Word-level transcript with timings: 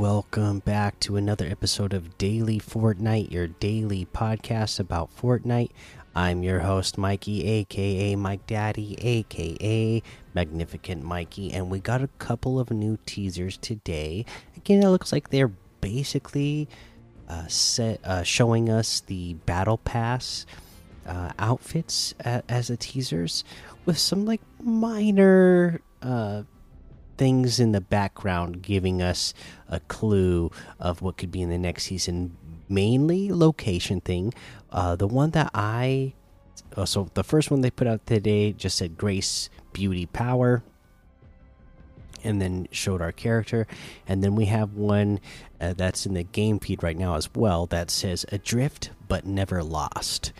welcome 0.00 0.60
back 0.60 0.98
to 0.98 1.16
another 1.16 1.44
episode 1.44 1.92
of 1.92 2.16
Daily 2.16 2.58
Fortnite, 2.58 3.30
your 3.30 3.48
daily 3.48 4.06
podcast 4.06 4.80
about 4.80 5.14
Fortnite. 5.14 5.72
I'm 6.14 6.42
your 6.42 6.60
host, 6.60 6.96
Mikey, 6.96 7.46
aka 7.46 8.16
Mike 8.16 8.46
Daddy, 8.46 8.96
aka 8.98 10.02
Magnificent 10.32 11.04
Mikey, 11.04 11.52
and 11.52 11.68
we 11.68 11.80
got 11.80 12.00
a 12.00 12.08
couple 12.18 12.58
of 12.58 12.70
new 12.70 12.98
teasers 13.04 13.58
today. 13.58 14.24
Again, 14.56 14.82
it 14.82 14.88
looks 14.88 15.12
like 15.12 15.28
they're 15.28 15.52
basically 15.82 16.66
uh, 17.28 17.46
set, 17.48 18.00
uh, 18.02 18.22
showing 18.22 18.70
us 18.70 19.00
the 19.00 19.34
Battle 19.44 19.76
Pass 19.76 20.46
uh, 21.06 21.32
outfits 21.38 22.14
as 22.24 22.68
the 22.68 22.78
teasers 22.78 23.44
with 23.84 23.98
some 23.98 24.24
like 24.24 24.40
minor 24.62 25.82
uh, 26.00 26.44
things 27.20 27.60
in 27.60 27.72
the 27.72 27.82
background 27.82 28.62
giving 28.62 29.02
us 29.02 29.34
a 29.68 29.78
clue 29.78 30.50
of 30.78 31.02
what 31.02 31.18
could 31.18 31.30
be 31.30 31.42
in 31.42 31.50
the 31.50 31.58
next 31.58 31.82
season. 31.82 32.34
Mainly 32.66 33.30
location 33.30 34.00
thing. 34.00 34.32
Uh, 34.70 34.96
the 34.96 35.06
one 35.06 35.32
that 35.32 35.50
I 35.52 36.14
uh, 36.74 36.86
so 36.86 37.10
the 37.12 37.22
first 37.22 37.50
one 37.50 37.60
they 37.60 37.70
put 37.70 37.86
out 37.86 38.06
today 38.06 38.54
just 38.54 38.78
said 38.78 38.96
Grace, 38.96 39.50
Beauty, 39.74 40.06
Power, 40.06 40.62
and 42.24 42.40
then 42.40 42.66
showed 42.70 43.02
our 43.02 43.12
character. 43.12 43.66
And 44.08 44.24
then 44.24 44.34
we 44.34 44.46
have 44.46 44.72
one 44.72 45.20
uh, 45.60 45.74
that's 45.74 46.06
in 46.06 46.14
the 46.14 46.22
game 46.22 46.58
feed 46.58 46.82
right 46.82 46.96
now 46.96 47.16
as 47.16 47.28
well 47.34 47.66
that 47.66 47.90
says 47.90 48.24
Adrift 48.32 48.92
but 49.08 49.26
never 49.26 49.62
lost. 49.62 50.32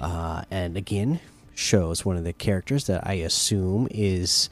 Uh, 0.00 0.44
and 0.50 0.78
again, 0.78 1.20
shows 1.54 2.06
one 2.06 2.16
of 2.16 2.24
the 2.24 2.32
characters 2.32 2.86
that 2.86 3.06
I 3.06 3.14
assume 3.14 3.86
is 3.90 4.48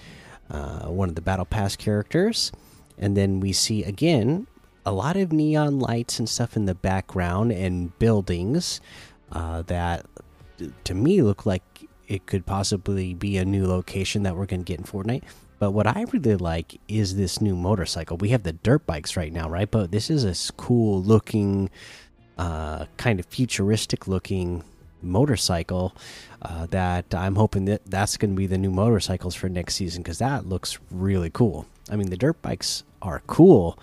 uh, 0.50 0.86
one 0.86 1.08
of 1.08 1.14
the 1.14 1.22
battle 1.22 1.44
pass 1.44 1.76
characters 1.76 2.52
and 2.98 3.16
then 3.16 3.40
we 3.40 3.52
see 3.52 3.82
again 3.82 4.46
a 4.86 4.92
lot 4.92 5.16
of 5.16 5.32
neon 5.32 5.78
lights 5.78 6.18
and 6.18 6.28
stuff 6.28 6.56
in 6.56 6.66
the 6.66 6.74
background 6.74 7.50
and 7.52 7.98
buildings 7.98 8.80
uh, 9.32 9.62
that 9.62 10.04
to 10.84 10.94
me 10.94 11.22
look 11.22 11.46
like 11.46 11.62
it 12.06 12.26
could 12.26 12.46
possibly 12.46 13.14
be 13.14 13.36
a 13.38 13.44
new 13.44 13.66
location 13.66 14.22
that 14.24 14.36
we're 14.36 14.46
going 14.46 14.64
to 14.64 14.64
get 14.64 14.78
in 14.78 14.84
Fortnite. 14.84 15.22
But 15.58 15.70
what 15.70 15.86
I 15.86 16.04
really 16.12 16.36
like 16.36 16.78
is 16.88 17.16
this 17.16 17.40
new 17.40 17.56
motorcycle. 17.56 18.16
We 18.16 18.30
have 18.30 18.42
the 18.42 18.52
dirt 18.52 18.86
bikes 18.86 19.16
right 19.16 19.32
now, 19.32 19.48
right? 19.48 19.70
But 19.70 19.90
this 19.90 20.10
is 20.10 20.24
a 20.24 20.52
cool 20.54 21.02
looking, 21.02 21.70
uh, 22.36 22.86
kind 22.96 23.18
of 23.20 23.26
futuristic 23.26 24.06
looking 24.06 24.64
motorcycle 25.04 25.94
uh, 26.42 26.66
that 26.66 27.14
I'm 27.14 27.36
hoping 27.36 27.64
that 27.66 27.82
that's 27.86 28.16
going 28.16 28.30
to 28.30 28.36
be 28.36 28.46
the 28.46 28.58
new 28.58 28.70
motorcycles 28.70 29.34
for 29.34 29.48
next 29.48 29.74
season 29.76 30.02
because 30.02 30.18
that 30.18 30.46
looks 30.46 30.78
really 30.90 31.30
cool. 31.30 31.66
I 31.90 31.96
mean, 31.96 32.10
the 32.10 32.16
dirt 32.16 32.40
bikes 32.42 32.84
are 33.02 33.22
cool, 33.26 33.78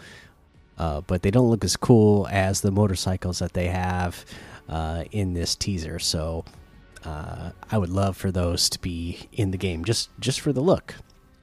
uh, 0.77 1.01
but 1.01 1.21
they 1.21 1.31
don't 1.31 1.49
look 1.49 1.63
as 1.63 1.75
cool 1.77 2.27
as 2.31 2.61
the 2.61 2.71
motorcycles 2.71 3.39
that 3.39 3.53
they 3.53 3.67
have 3.67 4.25
uh, 4.69 5.05
in 5.11 5.33
this 5.33 5.55
teaser. 5.55 5.99
So 5.99 6.45
uh, 7.05 7.51
I 7.71 7.77
would 7.77 7.89
love 7.89 8.17
for 8.17 8.31
those 8.31 8.69
to 8.69 8.79
be 8.79 9.27
in 9.31 9.51
the 9.51 9.57
game 9.57 9.83
just 9.85 10.09
just 10.19 10.39
for 10.39 10.53
the 10.53 10.61
look. 10.61 10.95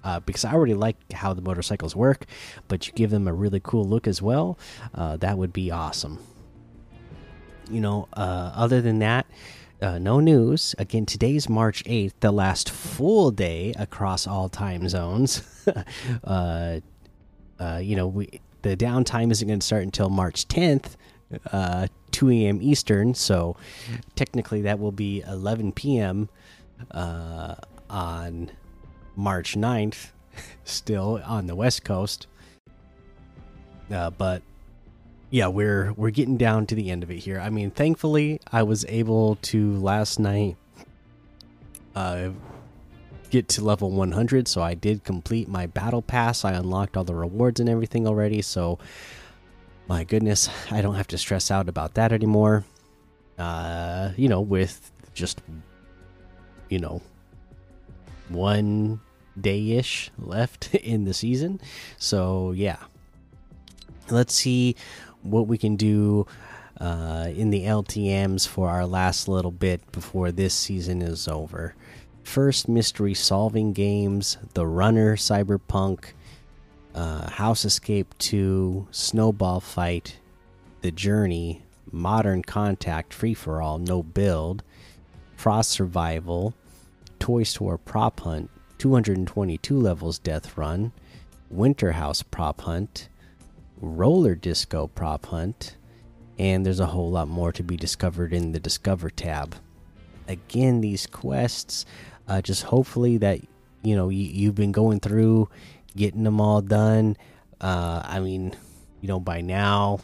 Uh, 0.05 0.21
because 0.21 0.45
I 0.45 0.53
already 0.53 0.75
like 0.75 1.12
how 1.12 1.34
the 1.34 1.43
motorcycles 1.43 1.95
work, 1.95 2.25
but 2.69 2.87
you 2.87 2.93
give 2.93 3.11
them 3.11 3.27
a 3.27 3.33
really 3.33 3.61
cool 3.62 3.84
look 3.84 4.06
as 4.06 4.23
well. 4.23 4.56
Uh, 4.95 5.16
that 5.19 5.37
would 5.37 5.53
be 5.53 5.72
awesome. 5.72 6.21
You 7.69 7.81
know, 7.81 8.09
other 8.15 8.81
than 8.81 9.00
that, 9.00 9.27
uh, 9.81 9.99
no 9.99 10.21
news. 10.21 10.75
Again, 10.78 11.06
today's 11.06 11.49
March 11.49 11.84
8th, 11.84 12.12
the 12.21 12.33
last 12.33 12.71
full 12.71 13.31
day 13.31 13.75
across 13.78 14.27
all 14.27 14.49
time 14.49 14.89
zones. 14.89 15.43
uh, 16.25 16.81
uh, 17.59 17.81
you 17.83 17.97
know, 17.97 18.06
we 18.06 18.41
the 18.62 18.77
downtime 18.77 19.31
isn't 19.31 19.47
going 19.47 19.61
to 19.61 19.66
start 19.66 19.84
until 19.84 20.11
March 20.11 20.49
10th, 20.49 20.97
uh, 21.53 21.87
2 22.11 22.31
a.m. 22.31 22.59
Eastern. 22.61 23.15
So 23.15 23.56
technically, 24.16 24.62
that 24.62 24.78
will 24.78 24.93
be 24.93 25.22
11 25.27 25.72
p.m. 25.72 26.28
Uh, 26.91 27.55
on 27.89 28.50
March 29.16 29.55
9th, 29.55 30.10
still 30.65 31.21
on 31.25 31.47
the 31.47 31.55
West 31.55 31.84
Coast. 31.84 32.27
Uh, 33.91 34.10
but 34.10 34.43
yeah, 35.31 35.49
we're 35.49 35.93
we're 35.93 36.11
getting 36.11 36.37
down 36.37 36.66
to 36.66 36.75
the 36.75 36.91
end 36.91 37.03
of 37.03 37.11
it 37.11 37.19
here. 37.19 37.39
I 37.39 37.50
mean, 37.50 37.71
thankfully, 37.71 38.41
I 38.50 38.62
was 38.62 38.84
able 38.89 39.37
to 39.43 39.77
last 39.77 40.19
night 40.19 40.56
uh, 41.94 42.31
get 43.31 43.49
to 43.49 43.65
level 43.65 43.91
100, 43.91 44.49
so 44.49 44.62
I 44.62 44.75
did 44.75 45.05
complete 45.05 45.49
my 45.49 45.66
battle 45.66 46.00
pass. 46.00 46.44
I 46.44 46.53
unlocked 46.53 46.97
all 46.97 47.05
the 47.05 47.15
rewards 47.15 47.61
and 47.61 47.69
everything 47.69 48.06
already. 48.06 48.41
So, 48.41 48.78
my 49.87 50.05
goodness, 50.05 50.49
I 50.71 50.81
don't 50.81 50.94
have 50.94 51.09
to 51.09 51.19
stress 51.19 51.50
out 51.50 51.69
about 51.69 51.95
that 51.95 52.12
anymore. 52.12 52.65
Uh, 53.39 54.10
you 54.16 54.28
know, 54.28 54.41
with 54.41 54.91
just 55.15 55.43
you 56.69 56.78
know 56.78 57.03
one 58.28 59.00
day 59.41 59.72
ish 59.72 60.10
left 60.19 60.75
in 60.75 61.05
the 61.05 61.15
season. 61.15 61.60
So 61.99 62.53
yeah, 62.53 62.78
let's 64.10 64.34
see 64.34 64.77
what 65.23 65.47
we 65.47 65.59
can 65.59 65.77
do 65.77 66.27
uh, 66.81 67.29
in 67.34 67.51
the 67.51 67.65
LTMs 67.65 68.47
for 68.47 68.69
our 68.69 68.87
last 68.87 69.29
little 69.29 69.51
bit 69.51 69.91
before 69.93 70.31
this 70.31 70.55
season 70.55 71.03
is 71.03 71.27
over. 71.29 71.75
First, 72.23 72.69
mystery 72.69 73.15
solving 73.15 73.73
games 73.73 74.37
The 74.55 74.67
Runner, 74.67 75.17
Cyberpunk, 75.17 76.12
uh, 76.95 77.31
House 77.31 77.65
Escape 77.65 78.15
2, 78.19 78.89
Snowball 78.91 79.61
Fight, 79.61 80.19
The 80.83 80.91
Journey, 80.91 81.62
Modern 81.91 82.43
Contact, 82.43 83.15
Free 83.15 83.34
for 83.34 83.62
All, 83.62 83.78
No 83.78 84.03
Build, 84.03 84.62
Frost 85.37 85.71
Survival, 85.71 86.55
Toy 87.19 87.45
Store 87.45 87.78
Prop 87.78 88.21
Hunt, 88.21 88.51
222 88.78 89.78
levels 89.78 90.19
Death 90.19 90.57
Run, 90.57 90.93
Winter 91.51 91.93
House 91.93 92.23
Prop 92.23 92.61
Hunt, 92.61 93.09
roller 93.81 94.34
disco 94.34 94.87
prop 94.89 95.27
hunt, 95.27 95.77
and 96.39 96.65
there's 96.65 96.81
a 96.81 96.87
whole 96.87 97.11
lot 97.11 97.28
more 97.28 97.53
to 97.53 97.62
be 97.62 97.77
discovered 97.77 98.33
in 98.33 98.53
the 98.53 98.61
Discover 98.61 99.11
tab. 99.11 99.56
Again, 100.28 100.81
these 100.81 101.06
quests, 101.06 101.84
uh, 102.28 102.41
just 102.43 102.65
hopefully 102.65 103.19
that 103.19 103.41
you 103.83 103.97
know 103.97 104.09
you, 104.09 104.25
you've 104.25 104.55
been 104.55 104.72
going 104.72 105.00
through, 105.00 105.49
getting 105.97 106.25
them 106.25 106.41
all 106.41 106.61
done. 106.61 107.16
Uh, 107.61 108.03
I 108.05 108.21
mean, 108.21 108.55
you 109.00 109.09
know, 109.09 109.19
by 109.19 109.41
now, 109.41 110.00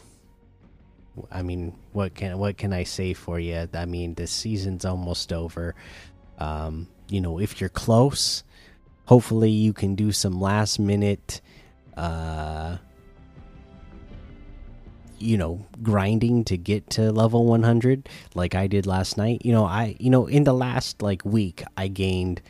I 1.31 1.41
mean, 1.41 1.73
what 1.93 2.15
can 2.15 2.37
what 2.37 2.57
can 2.57 2.73
I 2.73 2.83
say 2.83 3.13
for 3.13 3.39
you? 3.39 3.69
I 3.73 3.85
mean, 3.85 4.15
the 4.15 4.27
season's 4.27 4.83
almost 4.83 5.31
over. 5.31 5.75
Um, 6.37 6.87
you 7.07 7.21
know, 7.21 7.39
if 7.39 7.61
you're 7.61 7.69
close, 7.69 8.43
hopefully 9.05 9.51
you 9.51 9.71
can 9.71 9.95
do 9.95 10.11
some 10.11 10.39
last 10.39 10.79
minute 10.79 11.41
uh 11.95 12.75
you 15.17 15.37
know 15.37 15.65
grinding 15.81 16.43
to 16.43 16.57
get 16.57 16.89
to 16.89 17.11
level 17.11 17.45
100 17.45 18.09
like 18.33 18.53
i 18.53 18.67
did 18.67 18.85
last 18.85 19.17
night 19.17 19.41
you 19.45 19.51
know 19.51 19.65
i 19.65 19.95
you 19.99 20.09
know 20.09 20.27
in 20.27 20.43
the 20.43 20.53
last 20.53 21.01
like 21.01 21.23
week 21.23 21.63
i 21.77 21.87
gained 21.87 22.41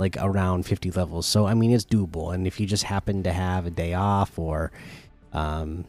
like 0.00 0.16
around 0.18 0.64
50 0.64 0.90
levels. 0.92 1.26
So 1.26 1.46
i 1.46 1.54
mean 1.54 1.70
it's 1.70 1.84
doable. 1.84 2.34
And 2.34 2.46
if 2.46 2.58
you 2.58 2.66
just 2.66 2.84
happen 2.84 3.22
to 3.22 3.32
have 3.32 3.66
a 3.66 3.70
day 3.70 3.94
off 3.94 4.36
or 4.38 4.72
um 5.32 5.84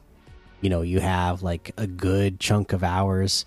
you 0.60 0.70
know 0.70 0.84
you 0.84 1.00
have 1.00 1.42
like 1.42 1.72
a 1.78 1.88
good 1.88 2.40
chunk 2.40 2.74
of 2.74 2.84
hours 2.84 3.46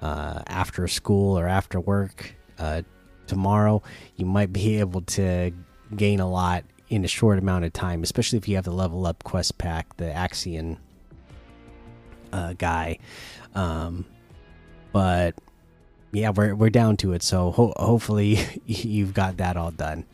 uh 0.00 0.40
after 0.46 0.88
school 0.88 1.38
or 1.38 1.46
after 1.46 1.78
work 1.78 2.34
uh 2.58 2.80
tomorrow 3.26 3.82
you 4.16 4.24
might 4.24 4.52
be 4.52 4.78
able 4.84 5.02
to 5.02 5.50
gain 5.94 6.20
a 6.20 6.30
lot 6.30 6.64
in 6.88 7.04
a 7.04 7.08
short 7.08 7.38
amount 7.38 7.66
of 7.66 7.72
time 7.74 8.02
especially 8.02 8.38
if 8.38 8.48
you 8.48 8.54
have 8.54 8.64
the 8.64 8.72
level 8.72 9.04
up 9.04 9.22
quest 9.24 9.58
pack 9.58 9.94
the 9.98 10.06
axion 10.06 10.78
uh, 12.34 12.52
guy. 12.54 12.98
Um, 13.54 14.04
but 14.92 15.34
yeah, 16.12 16.30
we're 16.30 16.54
we're 16.54 16.70
down 16.70 16.96
to 16.98 17.12
it. 17.12 17.22
So 17.22 17.52
ho 17.52 17.72
hopefully 17.76 18.38
you've 18.66 19.14
got 19.14 19.38
that 19.38 19.56
all 19.56 19.70
done, 19.70 20.04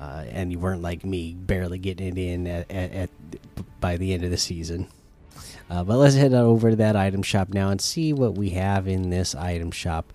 uh, 0.00 0.24
and 0.28 0.52
you 0.52 0.58
weren't 0.58 0.82
like 0.82 1.04
me, 1.04 1.34
barely 1.34 1.78
getting 1.78 2.16
it 2.16 2.18
in 2.18 2.46
at, 2.46 2.70
at, 2.70 2.92
at 2.92 3.10
by 3.80 3.96
the 3.96 4.12
end 4.12 4.24
of 4.24 4.30
the 4.30 4.36
season. 4.36 4.88
Uh, 5.70 5.84
but 5.84 5.96
let's 5.96 6.16
head 6.16 6.34
over 6.34 6.70
to 6.70 6.76
that 6.76 6.96
item 6.96 7.22
shop 7.22 7.48
now 7.50 7.70
and 7.70 7.80
see 7.80 8.12
what 8.12 8.36
we 8.36 8.50
have 8.50 8.88
in 8.88 9.10
this 9.10 9.34
item 9.34 9.70
shop. 9.70 10.12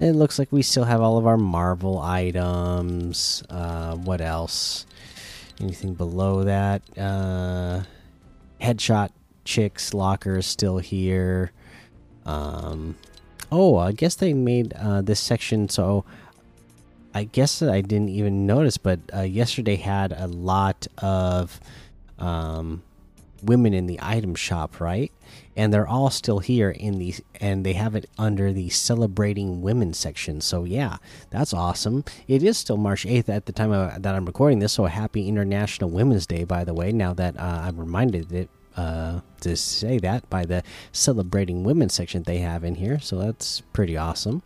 It 0.00 0.12
looks 0.12 0.38
like 0.38 0.52
we 0.52 0.62
still 0.62 0.84
have 0.84 1.00
all 1.00 1.16
of 1.16 1.26
our 1.26 1.38
Marvel 1.38 1.98
items. 2.00 3.42
Uh, 3.48 3.94
what 3.96 4.20
else? 4.20 4.84
Anything 5.60 5.94
below 5.94 6.44
that? 6.44 6.82
Uh, 6.98 7.84
headshot 8.60 9.10
chicks 9.46 9.94
locker 9.94 10.36
is 10.36 10.46
still 10.46 10.78
here. 10.78 11.52
Um, 12.26 12.96
oh, 13.50 13.76
I 13.76 13.92
guess 13.92 14.14
they 14.16 14.34
made 14.34 14.74
uh, 14.74 15.00
this 15.00 15.20
section 15.20 15.68
so. 15.68 16.04
I 17.14 17.24
guess 17.24 17.62
I 17.62 17.80
didn't 17.80 18.10
even 18.10 18.44
notice, 18.46 18.76
but 18.76 19.00
uh, 19.14 19.22
yesterday 19.22 19.76
had 19.76 20.12
a 20.12 20.26
lot 20.26 20.86
of 20.98 21.58
um, 22.18 22.82
women 23.42 23.72
in 23.72 23.86
the 23.86 23.98
item 24.02 24.34
shop, 24.34 24.80
right? 24.80 25.10
And 25.56 25.72
they're 25.72 25.88
all 25.88 26.10
still 26.10 26.40
here 26.40 26.70
in 26.70 26.98
the 26.98 27.14
and 27.40 27.64
they 27.64 27.72
have 27.72 27.94
it 27.94 28.10
under 28.18 28.52
the 28.52 28.68
celebrating 28.68 29.62
women 29.62 29.94
section. 29.94 30.42
So 30.42 30.64
yeah, 30.64 30.98
that's 31.30 31.54
awesome. 31.54 32.04
It 32.28 32.42
is 32.42 32.58
still 32.58 32.76
March 32.76 33.06
8th 33.06 33.30
at 33.30 33.46
the 33.46 33.52
time 33.52 33.72
of, 33.72 34.02
that 34.02 34.14
I'm 34.14 34.26
recording 34.26 34.58
this. 34.58 34.74
So 34.74 34.84
happy 34.84 35.26
International 35.26 35.88
Women's 35.88 36.26
Day, 36.26 36.44
by 36.44 36.64
the 36.64 36.74
way. 36.74 36.92
Now 36.92 37.14
that 37.14 37.38
uh, 37.38 37.62
I'm 37.64 37.78
reminded 37.78 38.30
it 38.32 38.50
uh, 38.76 39.20
to 39.40 39.56
say 39.56 39.98
that 39.98 40.28
by 40.28 40.44
the 40.44 40.62
celebrating 40.92 41.64
women 41.64 41.88
section 41.88 42.22
they 42.22 42.38
have 42.38 42.64
in 42.64 42.74
here. 42.74 43.00
So 43.00 43.18
that's 43.18 43.60
pretty 43.72 43.96
awesome. 43.96 44.42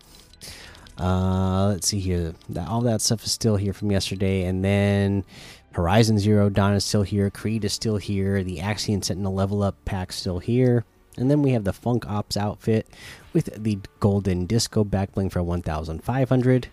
Uh, 0.98 1.68
let's 1.68 1.88
see 1.88 2.00
here. 2.00 2.34
All 2.68 2.82
that 2.82 3.00
stuff 3.00 3.24
is 3.24 3.32
still 3.32 3.56
here 3.56 3.72
from 3.72 3.90
yesterday, 3.90 4.44
and 4.44 4.62
then 4.62 5.24
Horizon 5.72 6.18
Zero 6.18 6.48
Dawn 6.50 6.74
is 6.74 6.84
still 6.84 7.02
here. 7.02 7.30
Creed 7.30 7.64
is 7.64 7.72
still 7.72 7.96
here. 7.96 8.42
The 8.42 8.58
Axion 8.58 9.02
Sentinel 9.02 9.34
level 9.34 9.62
up 9.62 9.76
pack 9.84 10.12
still 10.12 10.40
here. 10.40 10.84
And 11.16 11.30
then 11.30 11.42
we 11.42 11.52
have 11.52 11.64
the 11.64 11.72
Funk 11.72 12.08
Ops 12.08 12.36
outfit 12.36 12.86
with 13.32 13.62
the 13.62 13.78
Golden 13.98 14.46
Disco 14.46 14.84
backbling 14.84 15.30
for 15.30 15.42
1,500. 15.42 16.68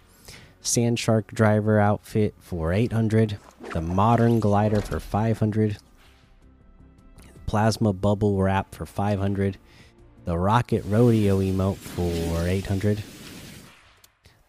Sand 0.61 0.99
Shark 0.99 1.31
Driver 1.31 1.79
outfit 1.79 2.33
for 2.39 2.73
800. 2.73 3.37
The 3.73 3.81
Modern 3.81 4.39
Glider 4.39 4.81
for 4.81 4.99
500. 4.99 5.77
Plasma 7.47 7.93
Bubble 7.93 8.39
Wrap 8.39 8.75
for 8.75 8.85
500. 8.85 9.57
The 10.25 10.37
Rocket 10.37 10.83
Rodeo 10.85 11.39
emote 11.39 11.77
for 11.77 12.47
800. 12.47 13.01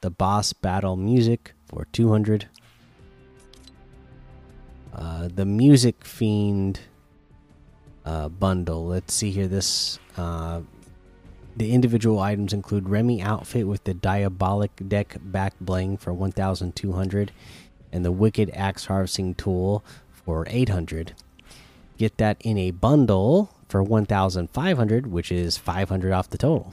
The 0.03 0.11
Boss 0.11 0.53
Battle 0.53 0.97
Music 0.97 1.55
for 1.67 1.87
200 1.93 2.49
uh, 4.99 5.29
the 5.33 5.45
Music 5.45 6.05
Fiend 6.05 6.81
uh, 8.05 8.29
bundle. 8.29 8.87
Let's 8.87 9.15
see 9.15 9.31
here. 9.31 9.47
This 9.47 9.99
uh, 10.17 10.63
the 11.57 11.73
individual 11.73 12.19
items 12.19 12.53
include 12.53 12.89
Remy 12.89 13.23
outfit 13.23 13.67
with 13.67 13.85
the 13.85 13.95
Diabolic 13.95 14.89
Deck 14.89 15.17
back 15.23 15.55
bling 15.61 15.97
for 15.97 16.13
1,200, 16.13 17.33
and 17.93 18.05
the 18.05 18.13
Wicked 18.13 18.51
Axe 18.55 18.87
Harvesting 18.87 19.35
Tool 19.35 19.85
for 20.11 20.47
800. 20.49 21.15
Get 21.99 22.17
that 22.19 22.37
in 22.41 22.57
a 22.57 22.71
bundle 22.71 23.51
for 23.69 23.83
1,500, 23.83 25.07
which 25.09 25.33
is 25.33 25.59
500 25.59 26.13
off 26.13 26.31
the 26.31 26.39
total. 26.39 26.73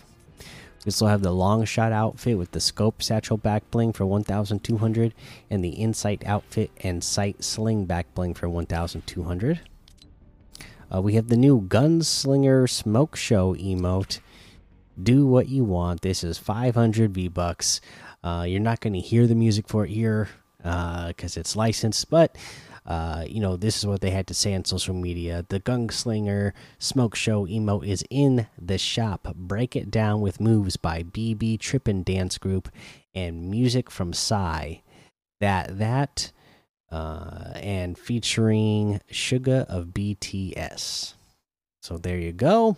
We 0.85 0.91
still 0.91 1.07
have 1.07 1.23
the 1.23 1.31
long 1.31 1.65
shot 1.65 1.91
outfit 1.91 2.37
with 2.37 2.51
the 2.51 2.59
scope 2.59 3.01
satchel 3.01 3.37
back 3.37 3.69
bling 3.71 3.91
for 3.91 4.05
1200 4.05 5.15
and 5.49 5.63
the 5.65 5.69
insight 5.69 6.23
outfit 6.27 6.69
and 6.81 7.03
sight 7.03 7.43
sling 7.43 7.85
back 7.85 8.13
bling 8.13 8.35
for 8.35 8.47
1200. 8.47 9.61
Uh, 10.93 11.01
we 11.01 11.15
have 11.15 11.29
the 11.29 11.37
new 11.37 11.59
gunslinger 11.59 12.69
smoke 12.69 13.15
show 13.15 13.55
emote. 13.55 14.19
Do 15.01 15.25
what 15.25 15.49
you 15.49 15.63
want. 15.63 16.01
This 16.01 16.23
is 16.23 16.37
500 16.37 17.11
V 17.11 17.27
bucks. 17.29 17.81
Uh, 18.23 18.45
you're 18.47 18.59
not 18.59 18.79
going 18.79 18.93
to 18.93 18.99
hear 18.99 19.25
the 19.25 19.33
music 19.33 19.67
for 19.67 19.85
it 19.85 19.89
here 19.89 20.29
because 20.59 21.35
uh, 21.35 21.39
it's 21.39 21.55
licensed, 21.55 22.11
but 22.11 22.37
uh, 22.85 23.25
you 23.27 23.39
know, 23.39 23.55
this 23.57 23.77
is 23.77 23.85
what 23.87 24.01
they 24.01 24.11
had 24.11 24.27
to 24.27 24.33
say 24.33 24.53
on 24.53 24.63
social 24.63 24.93
media. 24.93 25.45
The 25.49 25.59
Gunslinger 25.59 26.51
Smoke 26.77 27.15
Show 27.15 27.45
emote 27.47 27.87
is 27.87 28.03
in 28.09 28.47
the 28.61 28.77
shop. 28.77 29.33
Break 29.35 29.75
it 29.75 29.89
down 29.89 30.21
with 30.21 30.39
moves 30.39 30.77
by 30.77 31.01
BB 31.03 31.59
Trippin' 31.59 32.03
Dance 32.03 32.37
Group 32.37 32.69
and 33.15 33.49
music 33.49 33.89
from 33.89 34.13
Psy. 34.13 34.75
That 35.39 35.79
that 35.79 36.31
uh, 36.91 37.53
and 37.55 37.97
featuring 37.97 39.01
Suga 39.11 39.65
of 39.65 39.87
BTS. 39.87 41.15
So 41.81 41.97
there 41.97 42.17
you 42.17 42.31
go. 42.31 42.77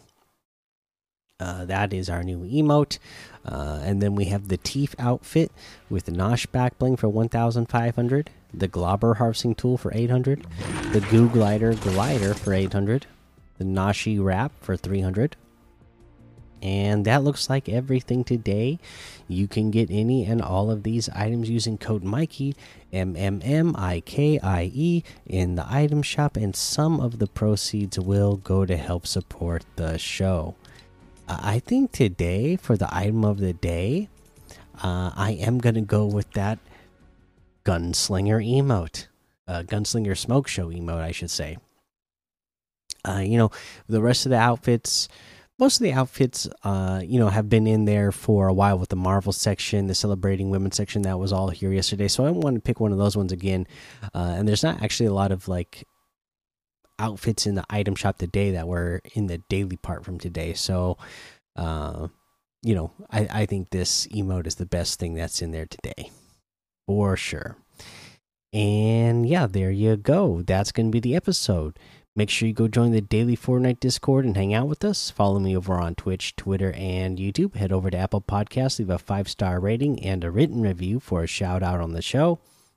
Uh, 1.39 1.66
that 1.66 1.94
is 1.94 2.10
our 2.10 2.24
new 2.24 2.39
emote. 2.39 2.98
Uh, 3.45 3.80
and 3.84 4.01
then 4.01 4.16
we 4.16 4.25
have 4.25 4.48
the 4.48 4.57
Teeth 4.57 4.95
outfit 4.98 5.51
with 5.89 6.06
the 6.06 6.12
Nosh 6.12 6.51
back 6.51 6.78
bling 6.80 6.98
for 6.98 7.07
1,500 7.07 8.30
the 8.54 8.68
Globber 8.68 9.18
harvesting 9.18 9.56
tool 9.56 9.78
for 9.78 9.92
800, 9.94 10.45
the 10.92 11.01
Goo 11.12 11.30
Glider 11.30 11.74
glider 11.75 12.34
for 12.34 12.54
800, 12.54 13.06
the 13.57 13.66
Nashi 13.66 14.18
wrap 14.19 14.51
for 14.62 14.78
300. 14.78 15.36
And 16.62 17.06
that 17.06 17.24
looks 17.24 17.51
like 17.51 17.69
everything 17.69 18.24
today. 18.24 18.80
You 19.28 19.48
can 19.48 19.69
get 19.69 19.92
any 19.92 20.25
and 20.25 20.42
all 20.42 20.72
of 20.72 20.81
these 20.81 21.07
items 21.10 21.51
using 21.51 21.78
code 21.78 22.04
Mikey 22.04 22.56
M 22.92 23.16
M 23.16 23.42
M 23.44 23.75
I 23.78 24.00
K 24.00 24.40
I 24.40 24.72
E 24.74 25.04
in 25.28 25.54
the 25.54 25.72
item 25.72 26.01
shop, 26.01 26.36
and 26.36 26.56
some 26.56 27.00
of 27.00 27.19
the 27.19 27.28
proceeds 27.28 28.00
will 28.00 28.38
go 28.38 28.66
to 28.66 28.75
help 28.75 29.06
support 29.06 29.66
the 29.75 30.00
show. 30.00 30.56
I 31.28 31.60
think 31.60 31.92
today, 31.92 32.56
for 32.56 32.78
the 32.78 32.94
item 32.96 33.26
of 33.26 33.40
the 33.40 33.54
day, 33.54 34.10
uh, 34.82 35.12
I 35.16 35.32
am 35.40 35.58
going 35.58 35.76
to 35.76 35.82
go 35.82 36.06
with 36.06 36.32
that 36.32 36.60
gunslinger 37.66 38.46
emote, 38.46 39.08
uh, 39.48 39.64
gunslinger 39.64 40.18
smoke 40.18 40.48
show 40.48 40.70
emote, 40.70 41.02
I 41.02 41.12
should 41.12 41.32
say. 41.32 41.58
Uh, 43.06 43.20
you 43.20 43.38
know, 43.38 43.52
the 43.88 44.02
rest 44.02 44.26
of 44.26 44.30
the 44.30 44.38
outfits, 44.38 45.10
most 45.60 45.78
of 45.78 45.84
the 45.84 45.94
outfits, 45.94 46.48
uh, 46.64 47.02
you 47.04 47.20
know, 47.20 47.30
have 47.30 47.50
been 47.50 47.68
in 47.68 47.86
there 47.86 48.12
for 48.12 48.48
a 48.48 48.54
while 48.54 48.78
with 48.78 48.90
the 48.90 48.96
Marvel 48.96 49.34
section, 49.34 49.88
the 49.88 49.96
celebrating 49.96 50.50
women 50.50 50.72
section 50.72 51.02
that 51.02 51.20
was 51.20 51.34
all 51.34 51.50
here 51.50 51.72
yesterday. 51.72 52.08
So 52.08 52.26
I 52.26 52.32
want 52.32 52.56
to 52.56 52.62
pick 52.62 52.80
one 52.80 52.92
of 52.92 52.98
those 52.98 53.18
ones 53.18 53.32
again. 53.32 53.68
Uh, 54.14 54.36
and 54.38 54.48
there's 54.48 54.64
not 54.64 54.82
actually 54.82 55.08
a 55.08 55.14
lot 55.14 55.32
of 55.32 55.48
like 55.48 55.86
outfits 57.00 57.46
in 57.46 57.56
the 57.56 57.66
item 57.70 57.96
shop 57.96 58.18
today 58.18 58.52
that 58.52 58.68
were 58.68 59.02
in 59.14 59.28
the 59.28 59.40
daily 59.50 59.78
part 59.78 60.04
from 60.04 60.20
today. 60.20 60.54
So, 60.54 60.98
uh, 61.56 62.08
you 62.64 62.76
know, 62.76 62.92
I, 63.12 63.28
I 63.32 63.46
think 63.46 63.70
this 63.70 64.08
emote 64.08 64.48
is 64.48 64.56
the 64.56 64.66
best 64.66 65.00
thing 65.00 65.14
that's 65.14 65.42
in 65.42 65.52
there 65.52 65.68
today 65.68 66.12
for 66.86 67.16
sure. 67.16 67.58
And 68.54 69.28
yeah, 69.28 69.45
there 69.48 69.71
you 69.71 69.98
go. 69.98 70.42
That's 70.42 70.71
going 70.71 70.88
to 70.88 70.92
be 70.92 71.00
the 71.00 71.16
episode. 71.16 71.78
Make 72.16 72.31
sure 72.31 72.48
you 72.48 72.54
go 72.54 72.68
join 72.68 72.94
the 72.94 73.02
daily 73.02 73.38
Fortnite 73.38 73.80
Discord 73.80 74.26
and 74.26 74.36
hang 74.36 74.52
out 74.52 74.68
with 74.68 74.83
us. 74.83 75.12
Follow 75.12 75.38
me 75.38 75.56
over 75.56 75.76
on 75.76 75.94
Twitch, 75.94 76.36
Twitter, 76.36 76.71
and 76.71 77.19
YouTube. 77.19 77.56
Head 77.56 77.71
over 77.71 77.92
to 77.92 77.98
Apple 77.98 78.21
Podcasts, 78.21 78.80
leave 78.80 78.90
a 78.90 78.98
five 78.98 79.30
star 79.30 79.60
rating 79.60 80.04
and 80.04 80.24
a 80.24 80.31
written 80.31 80.62
review 80.62 81.00
for 81.00 81.21
a 81.21 81.28
shout 81.28 81.62
out 81.62 81.80
on 81.80 81.94
the 81.94 82.02
show. 82.02 82.40